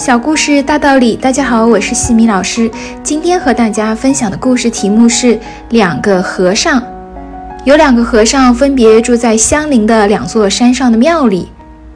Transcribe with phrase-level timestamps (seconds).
[0.00, 2.70] 小故事大道理，大家好，我是西米老师。
[3.02, 5.38] 今天和大家分享的故事题目是
[5.68, 6.82] 两个和尚。
[7.66, 11.48] 有两个和尚分别住在相邻的两座山上的庙里，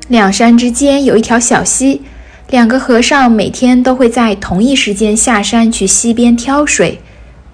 [0.08, 2.02] 两山之间有一条小溪。
[2.50, 7.00] 两个和尚每天都会在同一时间下山去溪边挑水。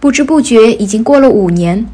[0.00, 1.86] 不知不觉已经过了五年，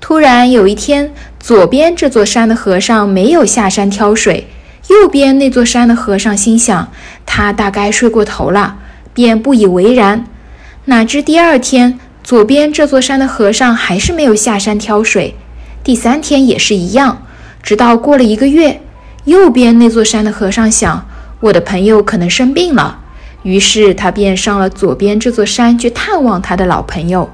[0.00, 4.48] 突然有一天，左边这座山的和尚没有下山挑水。
[4.88, 6.90] 右边那座山的和尚心想，
[7.24, 8.76] 他大概睡过头了，
[9.14, 10.24] 便不以为然。
[10.86, 15.36] 哪知第二天，左边这座山的和尚还是没有下山挑水，
[15.84, 17.24] 第三天也是一样。
[17.62, 18.82] 直到过了一个月，
[19.24, 21.06] 右边那座山的和尚想，
[21.38, 22.98] 我的朋友可能生病了，
[23.44, 27.30] 于是他便上了左边这座山去探望他的老朋友。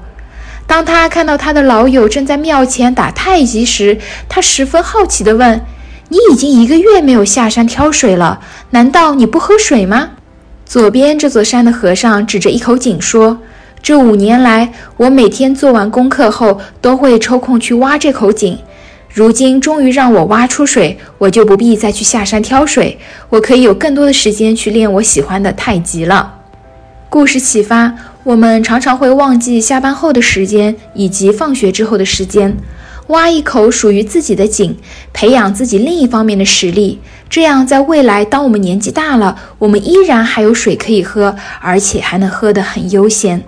[0.67, 3.97] 当他看到他的老友正在庙前打太极时，
[4.29, 5.65] 他十分好奇地问。
[6.09, 8.39] 你已经一个月没有下山挑水了，
[8.71, 10.09] 难道你不喝水吗？
[10.65, 13.37] 左边这座山的和尚指着一口井说
[13.81, 18.57] ：“这五年来，我每天做完功课后都会抽空去挖这口井。
[19.13, 22.97] 如今终于让我挖出水，我就不必再去下山挑水，
[23.29, 26.35] 我可以有更多的时间去练我喜欢的太极了。”
[27.09, 27.93] 故事启发：
[28.23, 32.55] 我们常常会忘记下班后的时间以及放学之后的时间。
[33.09, 34.75] 挖一口属于自己的井，
[35.13, 43.43] 培养自己另一方面的实力，这样在未来，当我们年纪大了，我们依然还有水可以喝，而且还能喝得很悠闲。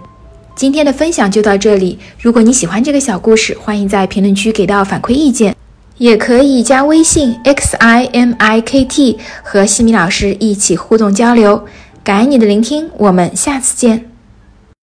[0.55, 5.55] 今天的分享就到这里，如果你喜欢这个小故事，欢迎在评论区给到反馈意见，
[5.97, 11.63] 也可以加微信 x i m i k t 和西米老师一起互动交流。
[12.03, 14.10] 感恩你的聆听，我们下次见。